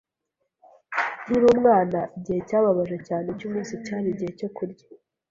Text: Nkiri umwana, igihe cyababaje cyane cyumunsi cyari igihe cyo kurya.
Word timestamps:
Nkiri 1.23 1.45
umwana, 1.53 1.99
igihe 2.17 2.39
cyababaje 2.47 2.97
cyane 3.07 3.27
cyumunsi 3.37 3.73
cyari 3.85 4.07
igihe 4.13 4.31
cyo 4.39 4.49
kurya. 4.55 4.85